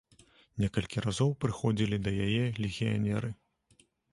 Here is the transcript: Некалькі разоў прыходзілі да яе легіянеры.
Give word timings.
Некалькі 0.63 1.03
разоў 1.05 1.29
прыходзілі 1.45 2.01
да 2.09 2.15
яе 2.25 2.43
легіянеры. 2.65 3.29